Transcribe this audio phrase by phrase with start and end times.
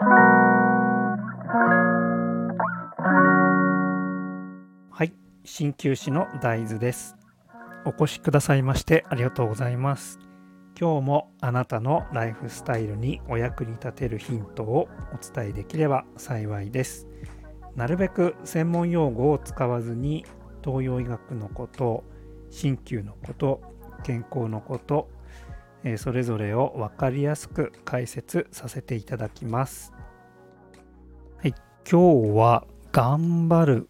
[0.00, 0.04] は
[5.02, 5.12] い
[5.44, 7.16] 鍼灸師の大豆です。
[7.84, 10.20] お越しくださいましてありがとうございます。
[10.78, 17.08] 今日もあなたのライフスタイルにお役に立てるヒントをお伝えできれば幸いです。
[17.74, 20.24] なるべく専門用語を使わずに
[20.64, 22.04] 東洋医学のこと
[22.50, 23.60] 鍼灸のこと
[24.04, 25.10] 健康のこと
[25.96, 29.92] それぞれを分かりやすく解説させていただきます。
[31.36, 31.54] はい、
[31.90, 33.88] 今日は頑張る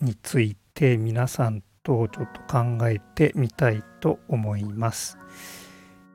[0.00, 5.18] について皆さんとちょっと考えてみたいと思います。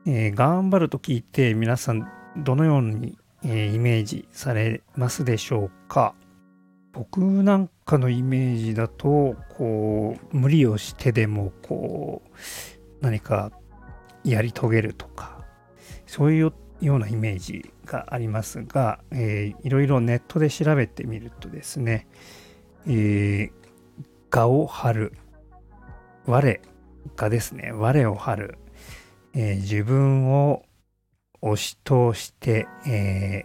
[0.06, 6.14] えー、頑張ると聞いて皆さんどのように、え、イメージされますでしょうか？
[6.92, 12.30] 僕なんかのイメージだとこう無理をしてでもこう
[13.00, 13.52] 何か
[14.30, 15.44] やり遂げるとか
[16.06, 22.06] そういうようなイメージがありますが、えー、いろいろネットで調べてみるとですね、
[22.86, 23.50] えー、
[24.30, 25.12] 我を張る
[26.26, 26.60] 我
[27.16, 28.58] がですね我を張る、
[29.34, 30.62] えー、自分を
[31.40, 33.44] 押し通して、え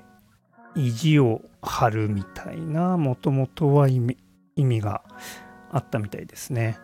[0.76, 5.04] ー、意地を張るみたいなもともとは意味が
[5.72, 6.80] あったみたいですね。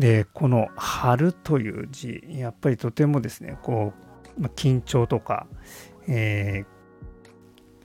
[0.00, 3.92] でこの「張る」という字やっぱりとてもですねこ
[4.38, 5.46] う、ま、緊張とか、
[6.08, 7.26] えー、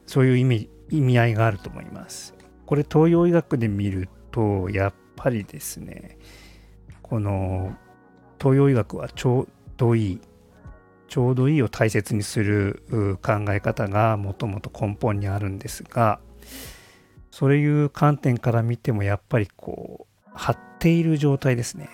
[0.06, 2.34] そういう意味意味合いがあると思います。
[2.66, 6.18] これ東洋医学で見るとやっぱりですね
[7.02, 7.76] この
[8.40, 10.22] 東洋医学はちょうどいい
[11.08, 12.84] ちょうどいいを大切にする
[13.22, 16.20] 考え方がもともと根本にあるんですが
[17.30, 21.90] そういう観点から見てもやっぱりこう張っている状態ですね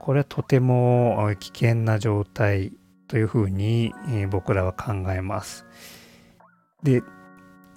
[0.00, 2.72] これはとても危険な状態
[3.06, 5.66] というふうに、え僕らは考えます。
[6.82, 7.02] で、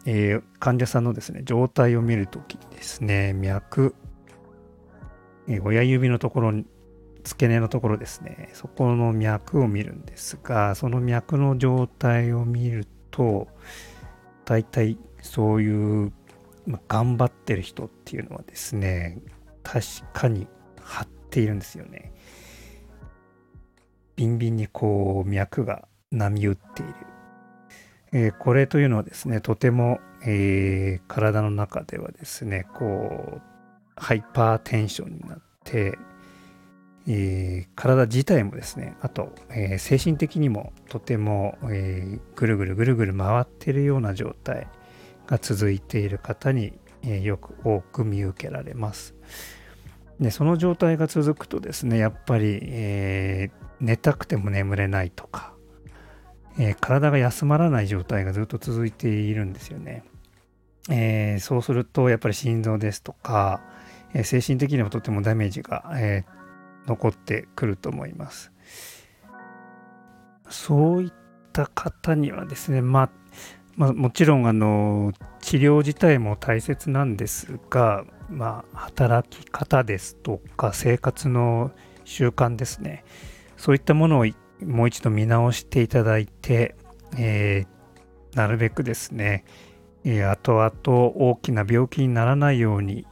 [0.06, 3.96] えー、患者さんのですね状態を見るときにですね脈、
[5.48, 6.66] えー、親指のところに
[7.24, 13.48] 付け根のところですねそこの脈を見るんですがその脈の状態を見ると
[14.46, 16.12] 大体そういう、
[16.66, 19.20] ま頑張ってる人っていうのはですね
[19.64, 20.48] 確かに
[20.82, 21.04] 張
[21.34, 22.14] ているんですよね。
[24.16, 26.94] ビンビンにこう脈が波打っている。
[28.16, 33.42] えー、これというのはですね、とても、えー、体の中ではですね、こう、
[33.96, 35.98] ハイパーテンションになって、
[37.08, 44.68] えー、体自体もですね、あと、え、精神的にもとても、え、ぐるぐるぐるぐる回ってるような状態
[45.26, 46.74] が続いている方に、
[47.06, 49.16] えよく多く見受けられます。
[50.20, 55.54] でその状態が続くとですねやっぱり、えー、寝たくても眠れないとか、
[56.58, 60.04] えー、体が休まらない状態がずっと続いているんですよね。
[60.90, 63.62] えー、そうするとやっぱり心臓ですとか、
[64.14, 66.26] え、精神的にもとてもダメージが、え
[66.86, 68.52] 残ってくると思います。
[70.50, 71.14] そういっ
[71.52, 73.10] た方にはですね、ま、
[73.76, 75.14] まあ、もちろんあの
[75.54, 81.70] 治療自体も大切なんですが、まあ、働き方ですとか生活の
[82.06, 83.06] 習慣ですね
[83.56, 84.26] そういったものを
[84.66, 86.76] もう一度見直していただいて、
[87.20, 89.46] えー、なるべくですね、
[90.04, 93.06] えー、後々大きな病気にならないように、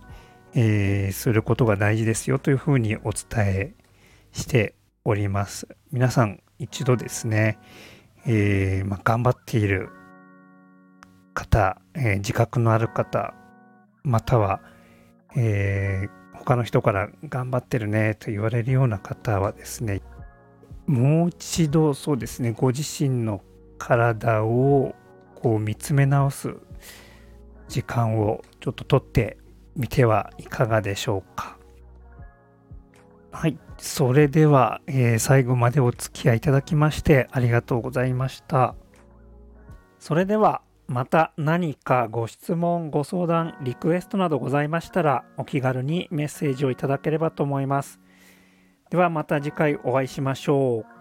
[0.55, 3.73] えー、することが大事ですよというふうにお伝え
[4.31, 4.73] して
[5.05, 5.67] おります。
[5.91, 7.59] 皆さん一度ですね、
[8.25, 9.89] えーまあ、頑張っている
[11.33, 13.33] 方、えー、自覚のある方
[14.03, 14.61] または
[15.35, 20.01] えー、他の人から頑張ってるねと言われるような方はですね
[20.87, 23.41] もう一度そうですねご自身の
[23.77, 24.93] 体を
[25.35, 26.55] こう見つめ直す
[27.67, 29.37] 時間をちょっととって
[29.75, 31.57] みてはいかがでしょうか。
[33.31, 38.75] はいそれでは、えー、最後までお付き合いいただきましてありがとうございました。
[39.99, 48.01] それではまた何かご質問、ご相談、リクエストなどございましたらお気軽にメッセージをいただければと思います。
[48.89, 51.00] ではまた次回お会いしましょう。